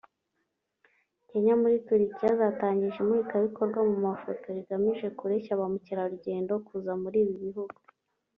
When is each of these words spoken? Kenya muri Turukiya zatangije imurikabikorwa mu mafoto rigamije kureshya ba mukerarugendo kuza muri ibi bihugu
Kenya 1.29 1.53
muri 1.61 1.75
Turukiya 1.85 2.31
zatangije 2.39 2.97
imurikabikorwa 2.99 3.79
mu 3.89 3.97
mafoto 4.07 4.45
rigamije 4.57 5.07
kureshya 5.17 5.59
ba 5.59 5.65
mukerarugendo 5.73 6.53
kuza 6.67 6.91
muri 7.01 7.17
ibi 7.23 7.35
bihugu 7.45 7.77